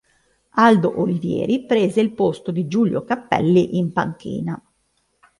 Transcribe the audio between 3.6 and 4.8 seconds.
in panchina.